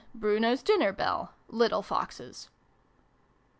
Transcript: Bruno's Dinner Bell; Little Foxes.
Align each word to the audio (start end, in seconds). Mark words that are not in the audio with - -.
Bruno's 0.15 0.63
Dinner 0.63 0.91
Bell; 0.91 1.31
Little 1.47 1.83
Foxes. 1.83 2.49